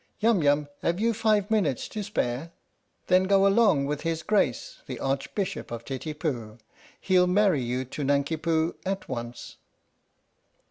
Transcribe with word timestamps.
Yum 0.19 0.41
Yum 0.41 0.67
have 0.81 0.99
you 0.99 1.13
five 1.13 1.51
minutes 1.51 1.87
to 1.87 2.01
spare? 2.01 2.49
Then 3.05 3.25
go 3.25 3.45
along 3.45 3.85
with 3.85 4.01
his 4.01 4.23
Grace 4.23 4.81
the 4.87 4.99
Arch 4.99 5.35
bishop 5.35 5.69
of 5.69 5.85
Titipu 5.85 6.57
he'll 6.99 7.27
marry 7.27 7.61
you 7.61 7.85
to 7.85 8.03
Nanki 8.03 8.37
Poo 8.37 8.73
at 8.83 9.07
once." 9.07 9.57